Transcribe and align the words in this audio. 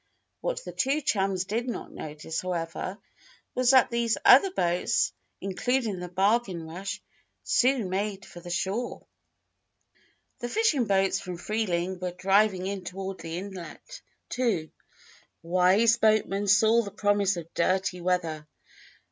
What 0.39 0.63
the 0.65 0.71
two 0.71 0.99
chums 1.01 1.45
did 1.45 1.67
not 1.69 1.91
notice, 1.91 2.41
however, 2.41 2.97
was 3.53 3.69
that 3.69 3.91
these 3.91 4.17
other 4.25 4.49
boats, 4.49 5.13
including 5.39 5.99
the 5.99 6.09
Bargain 6.09 6.65
Rush, 6.65 7.03
soon 7.43 7.87
made 7.87 8.25
for 8.25 8.39
the 8.39 8.49
shore. 8.49 9.05
The 10.39 10.49
fishing 10.49 10.85
boats 10.85 11.19
from 11.19 11.37
Freeling 11.37 11.99
were 11.99 12.13
driving 12.13 12.65
in 12.65 12.83
toward 12.83 13.19
the 13.19 13.37
inlet, 13.37 14.01
too. 14.27 14.71
Wise 15.43 15.97
boatmen 15.97 16.47
saw 16.47 16.81
the 16.81 16.89
promise 16.89 17.37
of 17.37 17.53
"dirty 17.53 18.01
weather." 18.01 18.47